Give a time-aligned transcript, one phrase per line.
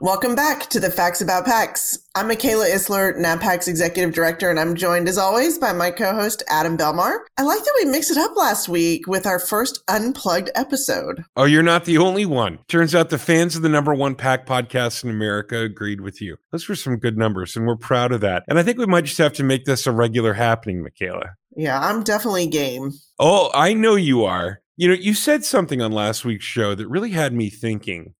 [0.00, 1.98] Welcome back to the Facts About PACs.
[2.14, 6.78] I'm Michaela Isler, NABPAC's Executive Director, and I'm joined as always by my co-host Adam
[6.78, 7.18] Belmar.
[7.36, 11.24] I like that we mixed it up last week with our first unplugged episode.
[11.34, 12.60] Oh, you're not the only one.
[12.68, 16.36] Turns out the fans of the number one PAC podcast in America agreed with you.
[16.52, 18.44] Those were some good numbers, and we're proud of that.
[18.46, 21.30] And I think we might just have to make this a regular happening, Michaela.
[21.56, 22.92] Yeah, I'm definitely game.
[23.18, 24.60] Oh, I know you are.
[24.76, 28.14] You know, you said something on last week's show that really had me thinking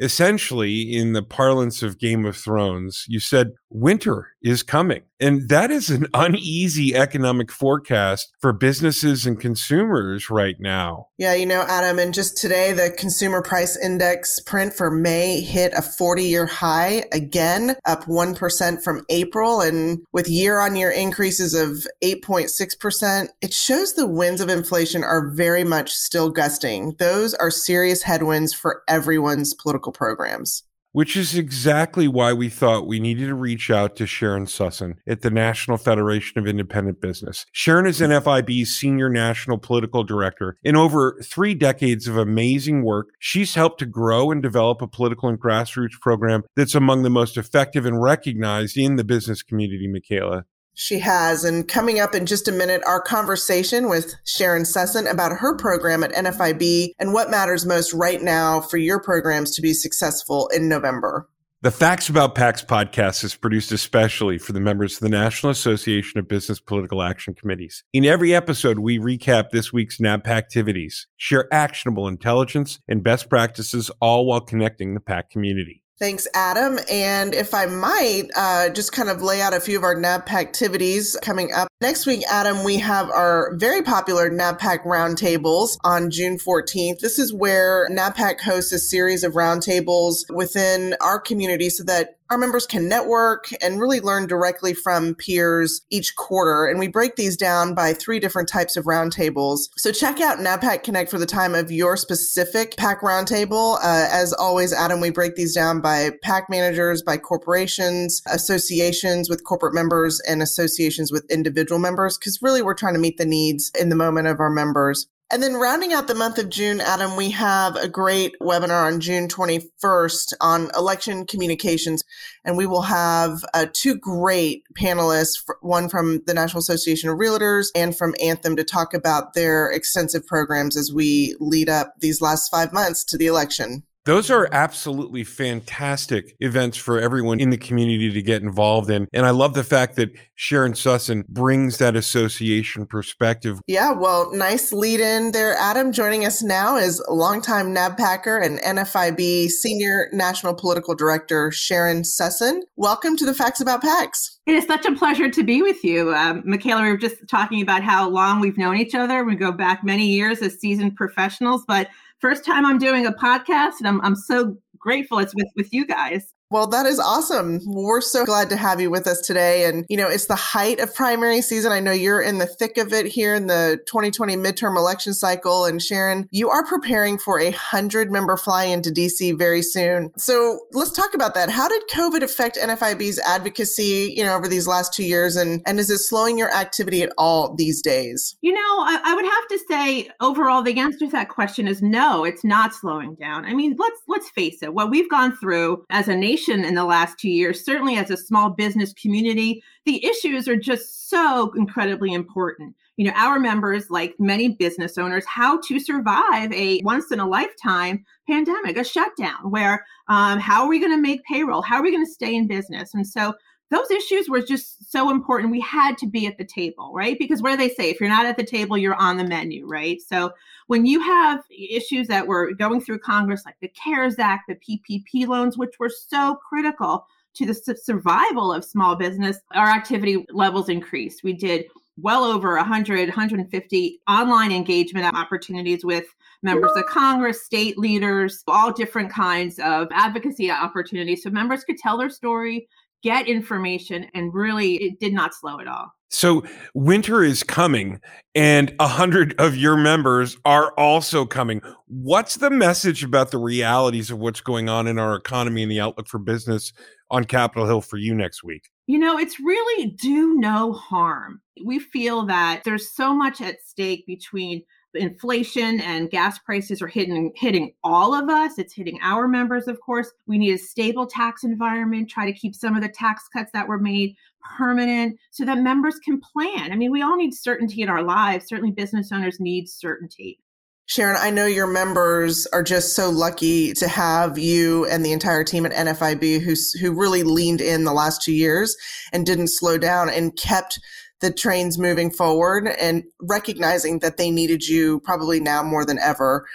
[0.00, 5.02] essentially, in the parlance of Game of Thrones, you said winter is coming.
[5.18, 11.06] And that is an uneasy economic forecast for businesses and consumers right now.
[11.16, 15.72] Yeah, you know, Adam, and just today, the consumer price index print for May hit
[15.74, 19.62] a 40 year high again, up 1% from April.
[19.62, 25.30] And with year on year increases of 8.6%, it shows the winds of inflation are
[25.34, 26.94] very much still gusting.
[26.98, 33.00] Those are serious headwinds for everyone's political programs which is exactly why we thought we
[33.00, 37.46] needed to reach out to Sharon Sussin at the National Federation of Independent Business.
[37.50, 40.56] Sharon is NFIB's senior national political director.
[40.62, 45.28] In over three decades of amazing work, she's helped to grow and develop a political
[45.28, 50.44] and grassroots program that's among the most effective and recognized in the business community, Michaela.
[50.74, 51.44] She has.
[51.44, 56.04] And coming up in just a minute, our conversation with Sharon Sussin about her program
[56.04, 60.68] at NFIB and what matters most right now for your programs to be successful in
[60.68, 61.28] November.
[61.64, 66.20] The Facts About PACs podcast is produced especially for the members of the National Association
[66.20, 67.84] of Business Political Action Committees.
[67.94, 73.90] In every episode, we recap this week's NABPAC activities, share actionable intelligence and best practices,
[73.98, 75.83] all while connecting the PAC community.
[76.00, 76.80] Thanks, Adam.
[76.90, 80.32] And if I might uh, just kind of lay out a few of our NABPAC
[80.32, 81.68] activities coming up.
[81.80, 86.98] Next week, Adam, we have our very popular NABPAC roundtables on June 14th.
[86.98, 92.38] This is where NABPAC hosts a series of roundtables within our community so that our
[92.38, 96.66] members can network and really learn directly from peers each quarter.
[96.66, 99.68] And we break these down by three different types of roundtables.
[99.76, 103.76] So check out NABPAC Connect for the time of your specific PAC roundtable.
[103.76, 109.44] Uh, as always, Adam, we break these down by PAC managers, by corporations, associations with
[109.44, 113.70] corporate members, and associations with individual members, because really we're trying to meet the needs
[113.78, 115.06] in the moment of our members.
[115.34, 119.00] And then rounding out the month of June, Adam, we have a great webinar on
[119.00, 122.04] June 21st on election communications.
[122.44, 127.66] And we will have uh, two great panelists, one from the National Association of Realtors
[127.74, 132.48] and from Anthem to talk about their extensive programs as we lead up these last
[132.48, 133.82] five months to the election.
[134.06, 139.08] Those are absolutely fantastic events for everyone in the community to get involved in.
[139.14, 143.60] And I love the fact that Sharon Sussin brings that association perspective.
[143.66, 145.90] Yeah, well, nice lead in there, Adam.
[145.90, 152.60] Joining us now is longtime NABPACer and NFIB Senior National Political Director Sharon Sussin.
[152.76, 154.36] Welcome to the Facts About PACs.
[154.44, 156.14] It is such a pleasure to be with you.
[156.14, 159.24] Um, Michaela, we were just talking about how long we've known each other.
[159.24, 161.88] We go back many years as seasoned professionals, but
[162.20, 165.86] first time I'm doing a podcast, and I'm, I'm so grateful it's with, with you
[165.86, 166.33] guys.
[166.54, 167.58] Well, that is awesome.
[167.66, 169.64] We're so glad to have you with us today.
[169.64, 171.72] And, you know, it's the height of primary season.
[171.72, 175.64] I know you're in the thick of it here in the 2020 midterm election cycle.
[175.64, 180.12] And Sharon, you are preparing for a hundred member fly into DC very soon.
[180.16, 181.50] So let's talk about that.
[181.50, 185.34] How did COVID affect NFIB's advocacy, you know, over these last two years?
[185.34, 188.36] And, and is it slowing your activity at all these days?
[188.42, 191.82] You know, I, I would have to say overall, the answer to that question is
[191.82, 193.44] no, it's not slowing down.
[193.44, 196.84] I mean, let's, let's face it, what we've gone through as a nation in the
[196.84, 202.12] last two years, certainly as a small business community, the issues are just so incredibly
[202.12, 202.74] important.
[202.96, 207.26] You know, our members, like many business owners, how to survive a once in a
[207.26, 211.62] lifetime pandemic, a shutdown, where um, how are we going to make payroll?
[211.62, 212.94] How are we going to stay in business?
[212.94, 213.34] And so
[213.74, 215.50] those issues were just so important.
[215.50, 217.18] We had to be at the table, right?
[217.18, 217.90] Because do they say?
[217.90, 220.00] If you're not at the table, you're on the menu, right?
[220.00, 220.32] So
[220.68, 225.26] when you have issues that were going through Congress, like the CARES Act, the PPP
[225.26, 231.24] loans, which were so critical to the survival of small business, our activity levels increased.
[231.24, 231.66] We did
[231.96, 236.04] well over 100, 150 online engagement opportunities with
[236.42, 241.22] members of Congress, state leaders, all different kinds of advocacy opportunities.
[241.22, 242.68] So members could tell their story,
[243.04, 245.92] get information, and really it did not slow at all.
[246.08, 248.00] So winter is coming
[248.36, 251.60] and a hundred of your members are also coming.
[251.86, 255.80] What's the message about the realities of what's going on in our economy and the
[255.80, 256.72] outlook for business
[257.10, 258.70] on Capitol Hill for you next week?
[258.86, 261.40] You know, it's really do no harm.
[261.64, 264.62] We feel that there's so much at stake between
[264.94, 268.58] inflation and gas prices are hitting hitting all of us.
[268.58, 270.10] It's hitting our members of course.
[270.26, 273.68] We need a stable tax environment try to keep some of the tax cuts that
[273.68, 274.16] were made
[274.56, 276.72] permanent so that members can plan.
[276.72, 278.46] I mean we all need certainty in our lives.
[278.48, 280.38] Certainly business owners need certainty.
[280.86, 285.42] Sharon, I know your members are just so lucky to have you and the entire
[285.42, 288.76] team at NFIB who, who really leaned in the last two years
[289.10, 290.78] and didn't slow down and kept
[291.24, 296.46] the trains moving forward and recognizing that they needed you probably now more than ever.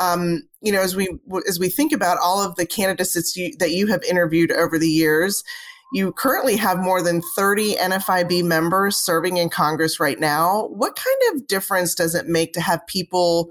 [0.00, 1.08] Um, you know, as we
[1.46, 4.78] as we think about all of the candidates that you, that you have interviewed over
[4.78, 5.44] the years,
[5.92, 10.68] you currently have more than 30 NFIB members serving in Congress right now.
[10.68, 13.50] What kind of difference does it make to have people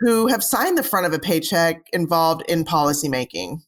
[0.00, 3.60] who have signed the front of a paycheck involved in policymaking?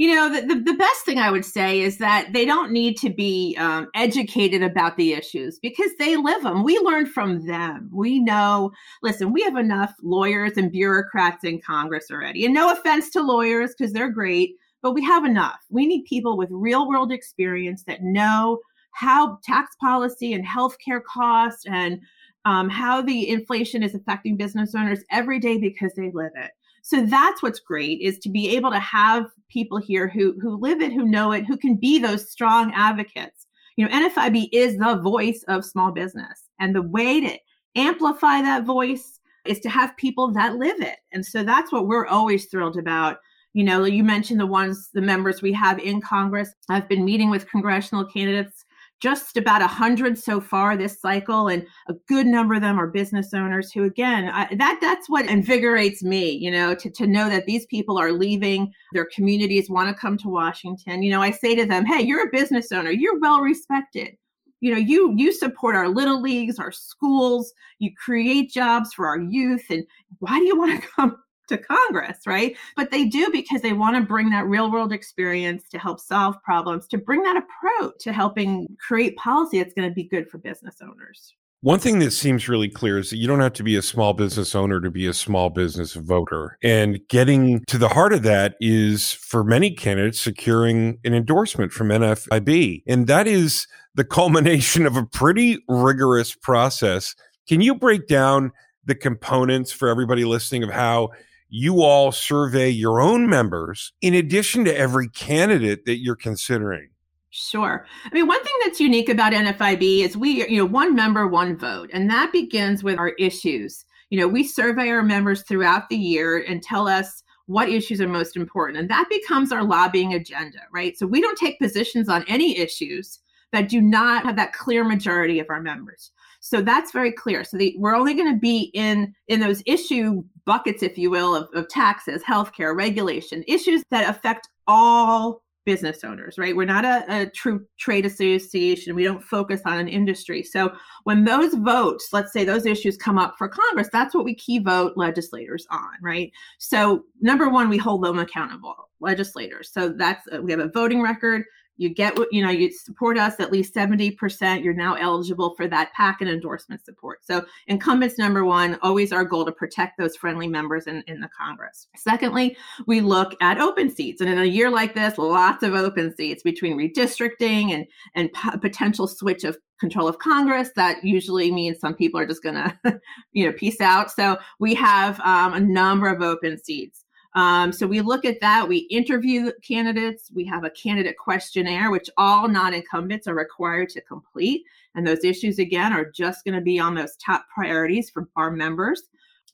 [0.00, 2.96] You know the, the, the, best thing i would say is that they don't need
[2.96, 7.90] to be um, educated about the issues because they live them we learn from them.
[7.92, 12.46] We know listen we have enough lawyers and bureaucrats in congress already.
[12.46, 15.60] And no offense to lawyers because they're great but we have enough.
[15.68, 18.60] We need people with real world experience that know
[18.92, 22.00] how tax policy and healthcare costs and
[22.46, 26.52] um, how the inflation is affecting business owners every day because they live it
[26.82, 30.80] so that's what's great is to be able to have people here who who live
[30.80, 33.46] it, who know it, who can be those strong advocates.
[33.76, 36.48] You know, NFIB is the voice of small business.
[36.58, 37.38] And the way to
[37.76, 40.98] amplify that voice is to have people that live it.
[41.12, 43.18] And so that's what we're always thrilled about.
[43.54, 46.54] You know, you mentioned the ones, the members we have in Congress.
[46.68, 48.64] I've been meeting with congressional candidates
[49.00, 52.86] just about a hundred so far this cycle, and a good number of them are
[52.86, 56.30] business owners who, again, I, that that's what invigorates me.
[56.30, 60.16] You know, to to know that these people are leaving their communities, want to come
[60.18, 61.02] to Washington.
[61.02, 62.90] You know, I say to them, "Hey, you're a business owner.
[62.90, 64.16] You're well respected."
[64.60, 69.18] you know you you support our little leagues our schools you create jobs for our
[69.18, 69.84] youth and
[70.18, 71.16] why do you want to come
[71.50, 72.56] to Congress, right?
[72.76, 76.42] But they do because they want to bring that real world experience to help solve
[76.42, 80.38] problems, to bring that approach to helping create policy that's going to be good for
[80.38, 81.34] business owners.
[81.62, 84.14] One thing that seems really clear is that you don't have to be a small
[84.14, 86.56] business owner to be a small business voter.
[86.62, 91.88] And getting to the heart of that is for many candidates securing an endorsement from
[91.88, 92.84] NFIB.
[92.86, 97.14] And that is the culmination of a pretty rigorous process.
[97.46, 98.52] Can you break down
[98.86, 101.10] the components for everybody listening of how
[101.50, 106.90] you all survey your own members in addition to every candidate that you're considering.
[107.30, 107.86] Sure.
[108.04, 111.56] I mean, one thing that's unique about NFIB is we, you know, one member, one
[111.56, 113.84] vote, and that begins with our issues.
[114.10, 118.08] You know, we survey our members throughout the year and tell us what issues are
[118.08, 120.96] most important, and that becomes our lobbying agenda, right?
[120.96, 123.20] So we don't take positions on any issues
[123.52, 126.12] that do not have that clear majority of our members.
[126.40, 127.44] So that's very clear.
[127.44, 131.34] So the, we're only going to be in in those issue buckets, if you will,
[131.36, 136.56] of, of taxes, healthcare, regulation, issues that affect all business owners, right?
[136.56, 138.94] We're not a, a, true trade association.
[138.94, 140.42] We don't focus on an industry.
[140.42, 140.72] So
[141.04, 144.58] when those votes, let's say those issues come up for Congress, that's what we key
[144.58, 146.32] vote legislators on, right?
[146.58, 149.70] So number one, we hold them accountable, legislators.
[149.70, 151.44] So that's we have a voting record
[151.80, 155.66] you get what you know you support us at least 70% you're now eligible for
[155.66, 157.24] that pac and endorsement support.
[157.24, 161.28] So incumbents number one always our goal to protect those friendly members in, in the
[161.28, 161.88] congress.
[161.96, 166.14] Secondly we look at open seats and in a year like this lots of open
[166.14, 170.70] seats between redistricting and and p- potential switch of control of congress.
[170.76, 172.78] That usually means some people are just gonna
[173.32, 174.10] you know peace out.
[174.10, 178.68] So we have um, a number of open seats um, so we look at that.
[178.68, 180.30] We interview candidates.
[180.34, 184.64] We have a candidate questionnaire, which all non incumbents are required to complete.
[184.94, 188.50] And those issues, again, are just going to be on those top priorities for our
[188.50, 189.04] members.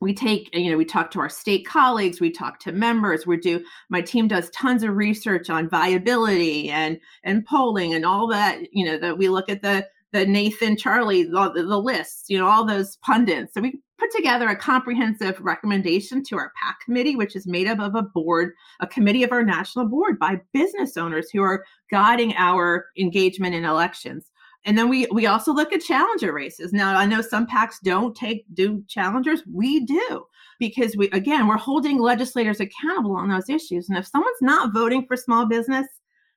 [0.01, 3.27] We take, you know, we talk to our state colleagues, we talk to members.
[3.27, 8.27] We do, my team does tons of research on viability and and polling and all
[8.29, 8.61] that.
[8.73, 12.47] You know, that we look at the the Nathan, Charlie, the, the lists, you know,
[12.47, 13.55] all those pundits.
[13.55, 17.79] So we put together a comprehensive recommendation to our PAC committee, which is made up
[17.79, 22.35] of a board, a committee of our national board by business owners who are guiding
[22.37, 24.31] our engagement in elections.
[24.65, 26.73] And then we we also look at challenger races.
[26.73, 29.43] Now I know some PACs don't take do challengers.
[29.51, 30.27] We do
[30.59, 33.89] because we again we're holding legislators accountable on those issues.
[33.89, 35.87] And if someone's not voting for small business,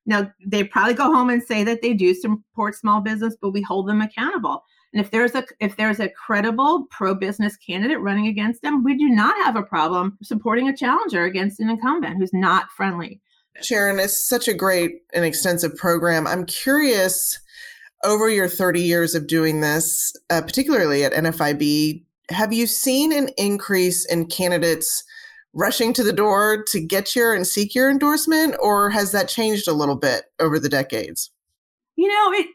[0.06, 3.62] now they probably go home and say that they do support small business, but we
[3.63, 4.63] hold them accountable.
[4.93, 8.98] And if there's a if there's a credible pro business candidate running against them, we
[8.98, 13.22] do not have a problem supporting a challenger against an incumbent who's not friendly.
[13.62, 16.25] Sharon, it's such a great and extensive program.
[16.25, 17.39] I'm curious
[18.03, 23.29] over your 30 years of doing this, uh, particularly at NFIB, have you seen an
[23.38, 25.03] increase in candidates
[25.53, 29.67] rushing to the door to get your and seek your endorsement, or has that changed
[29.67, 31.31] a little bit over the decades?
[31.96, 32.48] You know, it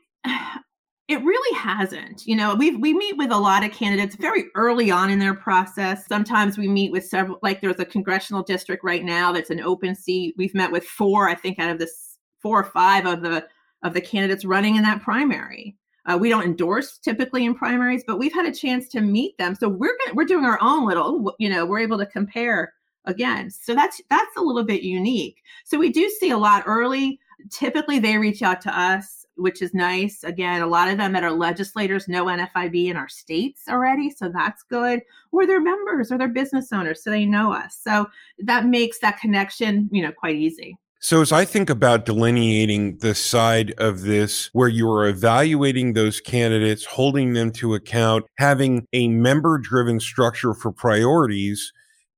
[1.07, 2.27] it really hasn't.
[2.27, 5.35] You know, we we meet with a lot of candidates very early on in their
[5.35, 6.07] process.
[6.07, 9.95] Sometimes we meet with several like there's a congressional district right now that's an open
[9.95, 10.35] seat.
[10.39, 13.47] We've met with four, I think out of this four or five of the
[13.83, 15.77] of the candidates running in that primary.
[16.07, 19.55] Uh, we don't endorse typically in primaries, but we've had a chance to meet them.
[19.55, 22.75] So we're gonna, we're doing our own little, you know, we're able to compare
[23.07, 23.51] again.
[23.51, 25.43] So that's that's a little bit unique.
[25.65, 27.21] So we do see a lot early.
[27.51, 30.23] Typically, they reach out to us, which is nice.
[30.25, 34.29] Again, a lot of them that are legislators know NFIB in our states already, so
[34.29, 35.01] that's good.
[35.33, 37.79] Or they're members or they're business owners, so they know us.
[37.81, 38.07] So
[38.39, 40.79] that makes that connection, you know, quite easy.
[41.01, 46.19] So, as I think about delineating the side of this where you are evaluating those
[46.19, 51.75] candidates, holding them to account, having a member driven structure for priorities,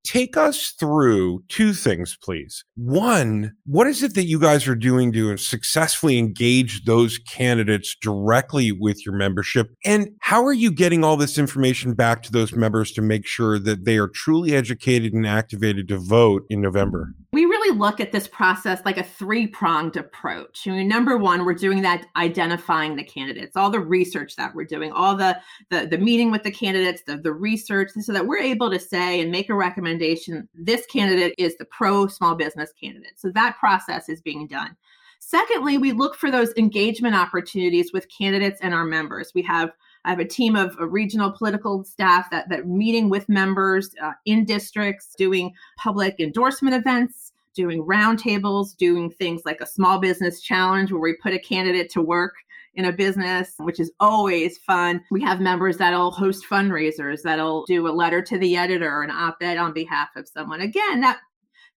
[0.07, 2.63] take us through two things, please.
[2.75, 8.71] One, what is it that you guys are doing to successfully engage those candidates directly
[8.71, 9.69] with your membership?
[9.85, 13.59] And how are you getting all this information back to those members to make sure
[13.59, 17.13] that they are truly educated and activated to vote in November?
[17.33, 20.65] We really look at this process like a three pronged approach.
[20.67, 24.63] I mean, number one, we're doing that identifying the candidates, all the research that we're
[24.63, 25.37] doing, all the,
[25.69, 29.19] the, the meeting with the candidates, the, the research, so that we're able to say
[29.21, 33.13] and make a recommendation recommendation this candidate is the pro small business candidate.
[33.15, 34.75] So that process is being done.
[35.19, 39.31] Secondly, we look for those engagement opportunities with candidates and our members.
[39.33, 39.71] We have
[40.05, 44.45] I have a team of regional political staff that that meeting with members uh, in
[44.45, 51.01] districts, doing public endorsement events, doing roundtables, doing things like a small business challenge where
[51.01, 52.35] we put a candidate to work
[52.75, 55.03] in a business, which is always fun.
[55.09, 59.37] We have members that'll host fundraisers, that'll do a letter to the editor, an op
[59.41, 60.61] ed on behalf of someone.
[60.61, 61.19] Again, that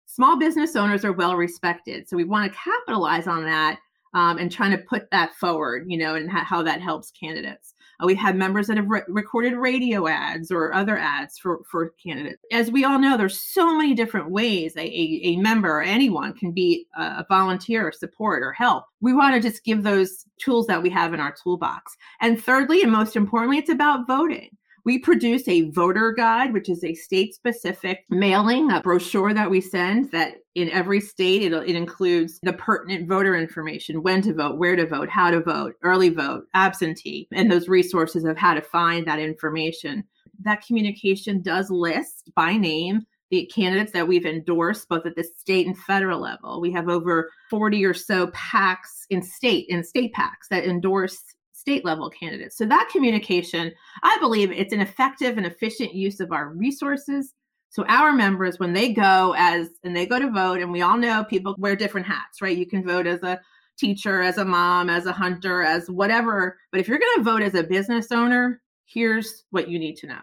[0.09, 2.09] small business owners are well respected.
[2.09, 3.79] So we want to capitalize on that
[4.15, 7.75] um, and trying to put that forward, you know, and ha- how that helps candidates.
[8.01, 11.93] Uh, we have members that have re- recorded radio ads or other ads for, for
[12.03, 12.43] candidates.
[12.51, 16.33] As we all know, there's so many different ways a, a, a member or anyone
[16.33, 18.85] can be a, a volunteer or support or help.
[19.01, 21.95] We want to just give those tools that we have in our toolbox.
[22.19, 24.57] And thirdly, and most importantly, it's about voting.
[24.85, 29.61] We produce a voter guide, which is a state specific mailing, a brochure that we
[29.61, 34.57] send that in every state it, it includes the pertinent voter information when to vote,
[34.57, 38.61] where to vote, how to vote, early vote, absentee, and those resources of how to
[38.61, 40.03] find that information.
[40.43, 45.67] That communication does list by name the candidates that we've endorsed both at the state
[45.67, 46.59] and federal level.
[46.61, 51.21] We have over 40 or so PACs in state in state PACs that endorse
[51.59, 52.57] state level candidates.
[52.57, 53.73] So that communication,
[54.03, 57.33] I believe it's an effective and efficient use of our resources.
[57.69, 60.97] So our members, when they go as and they go to vote, and we all
[60.97, 62.57] know people wear different hats, right?
[62.57, 63.39] You can vote as a
[63.77, 66.57] teacher, as a mom, as a hunter, as whatever.
[66.71, 70.07] But if you're going to vote as a business owner, here's what you need to
[70.07, 70.21] know.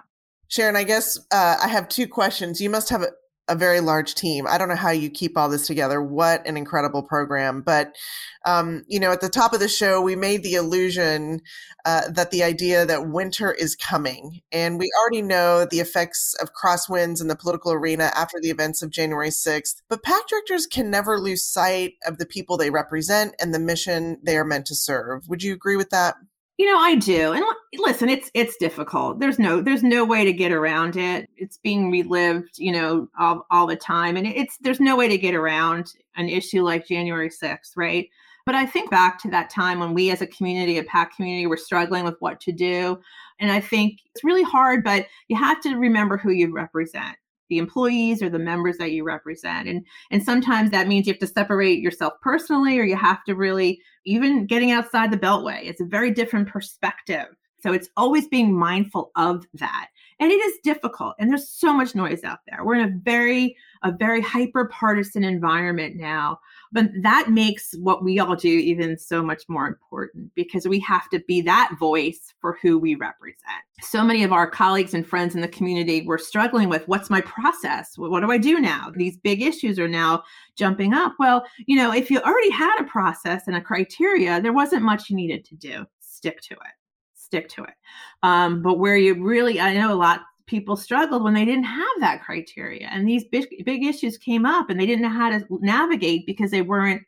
[0.48, 2.60] Sharon, I guess uh, I have two questions.
[2.60, 3.04] You must have
[3.48, 4.46] a very large team.
[4.48, 6.02] I don't know how you keep all this together.
[6.02, 7.62] What an incredible program.
[7.62, 7.94] But,
[8.44, 11.40] um, you know, at the top of the show, we made the illusion
[11.84, 14.40] uh, that the idea that winter is coming.
[14.50, 18.82] And we already know the effects of crosswinds in the political arena after the events
[18.82, 19.76] of January 6th.
[19.88, 24.18] But PAC directors can never lose sight of the people they represent and the mission
[24.24, 25.28] they are meant to serve.
[25.28, 26.16] Would you agree with that?
[26.58, 27.32] You know, I do.
[27.32, 27.44] And
[27.74, 29.20] listen, it's it's difficult.
[29.20, 31.28] There's no there's no way to get around it.
[31.36, 35.18] It's being relived, you know, all, all the time and it's there's no way to
[35.18, 38.08] get around an issue like January 6th, right?
[38.46, 41.46] But I think back to that time when we as a community, a PAC community,
[41.46, 42.98] were struggling with what to do.
[43.40, 47.16] And I think it's really hard, but you have to remember who you represent
[47.48, 49.68] the employees or the members that you represent.
[49.68, 53.34] And and sometimes that means you have to separate yourself personally or you have to
[53.34, 57.26] really even getting outside the beltway it's a very different perspective.
[57.60, 59.88] So it's always being mindful of that.
[60.20, 62.64] And it is difficult and there's so much noise out there.
[62.64, 66.40] We're in a very a very hyper partisan environment now
[66.72, 71.08] but that makes what we all do even so much more important because we have
[71.10, 73.62] to be that voice for who we represent.
[73.82, 77.20] So many of our colleagues and friends in the community were struggling with what's my
[77.20, 77.96] process?
[77.96, 78.92] What do i do now?
[78.94, 80.22] These big issues are now
[80.56, 81.14] jumping up.
[81.18, 85.10] Well you know if you already had a process and a criteria there wasn't much
[85.10, 85.86] you needed to do.
[86.00, 86.74] Stick to it.
[87.14, 87.74] Stick to it.
[88.22, 91.86] Um, but where you really, I know a lot people struggled when they didn't have
[92.00, 95.44] that criteria, and these big big issues came up, and they didn't know how to
[95.60, 97.02] navigate because they weren't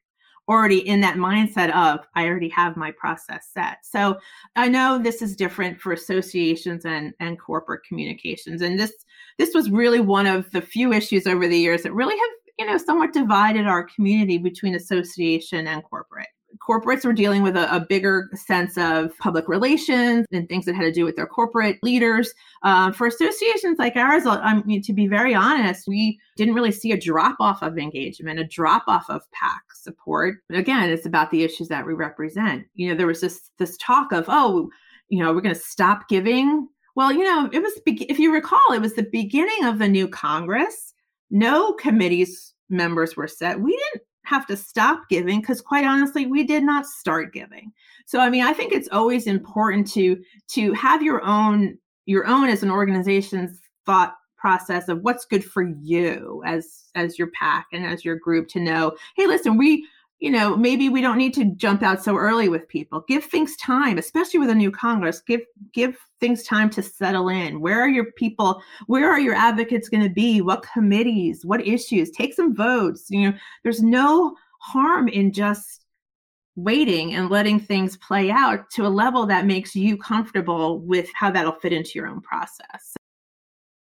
[0.49, 3.79] already in that mindset of I already have my process set.
[3.85, 4.19] So
[4.57, 8.63] I know this is different for associations and, and corporate communications.
[8.63, 8.93] And this
[9.39, 12.67] this was really one of the few issues over the years that really have, you
[12.67, 17.81] know, somewhat divided our community between association and corporate corporates were dealing with a, a,
[17.81, 22.33] bigger sense of public relations and things that had to do with their corporate leaders.
[22.63, 26.93] Uh, for associations like ours, I mean, to be very honest, we didn't really see
[26.93, 30.39] a drop off of engagement, a drop off of PAC support.
[30.49, 32.67] But again, it's about the issues that we represent.
[32.75, 34.71] You know, there was this this talk of, oh,
[35.09, 36.69] you know, we're going to stop giving.
[36.95, 40.09] Well, you know, it was if you recall, it was the beginning of the new
[40.09, 40.95] Congress.
[41.31, 43.61] No committees members were set.
[43.61, 47.73] We didn't have to stop giving because quite honestly we did not start giving.
[48.07, 52.49] So i mean i think it's always important to to have your own your own
[52.49, 57.85] as an organization's thought process of what's good for you as as your PAC and
[57.85, 59.87] as your group to know hey listen we
[60.21, 63.05] you know, maybe we don't need to jump out so early with people.
[63.07, 65.21] Give things time, especially with a new Congress.
[65.21, 67.61] Give give things time to settle in.
[67.61, 68.61] Where are your people?
[68.87, 70.41] Where are your advocates going to be?
[70.41, 71.47] What committees?
[71.47, 72.11] What issues?
[72.11, 73.07] Take some votes.
[73.11, 75.85] You know, there's no harm in just
[76.57, 81.31] waiting and letting things play out to a level that makes you comfortable with how
[81.31, 82.97] that'll fit into your own process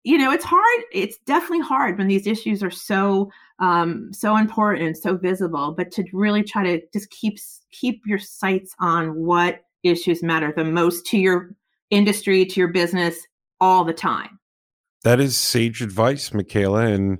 [0.03, 3.29] you know it's hard it's definitely hard when these issues are so
[3.59, 7.37] um, so important so visible but to really try to just keep
[7.71, 11.51] keep your sights on what issues matter the most to your
[11.89, 13.27] industry to your business
[13.59, 14.39] all the time.
[15.03, 17.19] That is sage advice michaela and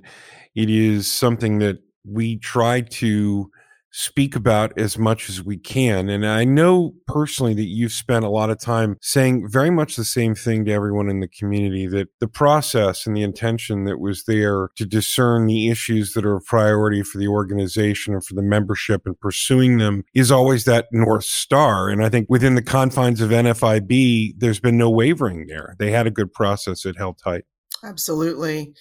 [0.54, 3.50] it is something that we try to
[3.92, 6.08] speak about as much as we can.
[6.08, 10.04] And I know personally that you've spent a lot of time saying very much the
[10.04, 14.24] same thing to everyone in the community that the process and the intention that was
[14.24, 18.42] there to discern the issues that are a priority for the organization and for the
[18.42, 21.90] membership and pursuing them is always that North Star.
[21.90, 25.76] And I think within the confines of NFIB, there's been no wavering there.
[25.78, 27.44] They had a good process, it held tight.
[27.84, 28.72] Absolutely.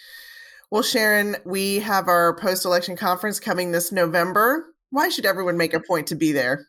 [0.70, 4.71] Well, Sharon, we have our post election conference coming this November.
[4.92, 6.68] Why should everyone make a point to be there?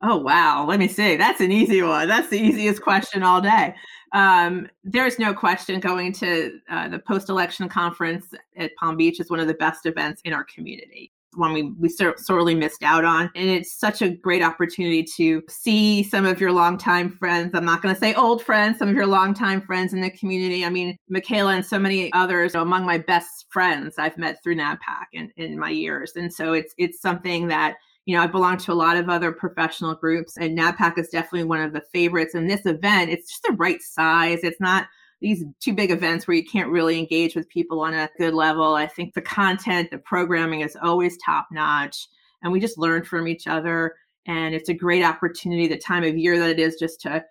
[0.00, 0.64] Oh, wow.
[0.66, 1.16] Let me see.
[1.16, 2.08] That's an easy one.
[2.08, 3.74] That's the easiest question all day.
[4.12, 8.26] Um, there's no question going to uh, the post election conference
[8.56, 11.88] at Palm Beach is one of the best events in our community one we, we
[12.16, 13.30] sorely missed out on.
[13.34, 17.52] And it's such a great opportunity to see some of your longtime friends.
[17.54, 20.64] I'm not going to say old friends, some of your longtime friends in the community.
[20.64, 25.06] I mean, Michaela and so many others among my best friends I've met through NABPAC
[25.12, 26.12] in, in my years.
[26.16, 29.30] And so it's it's something that you know, I belong to a lot of other
[29.30, 32.34] professional groups, and NABPAC is definitely one of the favorites.
[32.34, 34.40] And this event, it's just the right size.
[34.42, 34.88] It's not
[35.22, 38.74] these two big events where you can't really engage with people on a good level.
[38.74, 42.08] I think the content, the programming is always top notch,
[42.42, 43.94] and we just learn from each other.
[44.26, 47.24] And it's a great opportunity, the time of year that it is, just to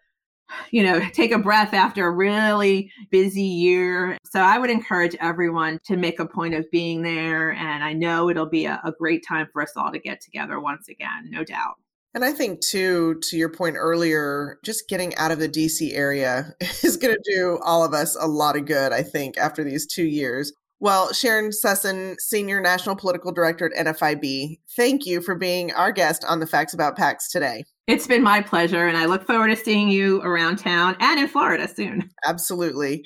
[0.72, 4.18] you know, take a breath after a really busy year.
[4.26, 7.52] So I would encourage everyone to make a point of being there.
[7.54, 10.60] And I know it'll be a, a, great time for us all to get together
[10.60, 11.76] once again, no doubt.
[12.14, 16.54] And I think, too, to your point earlier, just getting out of the DC area
[16.84, 19.88] is going to do all of us a lot of good, I think, after these
[19.88, 20.52] two years.
[20.82, 26.26] Well, Sharon Sussin, Senior National Political Director at NFIB, thank you for being our guest
[26.28, 27.66] on the Facts About PACs today.
[27.86, 31.28] It's been my pleasure, and I look forward to seeing you around town and in
[31.28, 32.10] Florida soon.
[32.26, 33.06] Absolutely.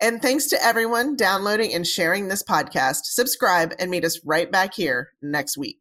[0.00, 3.06] And thanks to everyone downloading and sharing this podcast.
[3.06, 5.78] Subscribe and meet us right back here next week.